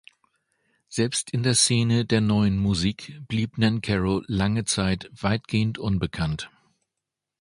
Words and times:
Selbst 0.89 1.29
in 1.29 1.43
der 1.43 1.53
Szene 1.53 2.05
der 2.05 2.21
Neuen 2.21 2.57
Musik 2.57 3.21
blieb 3.27 3.59
Nancarrow 3.59 4.23
lange 4.25 4.65
Zeit 4.65 5.07
weitgehend 5.13 5.77
unbekannt. 5.77 6.49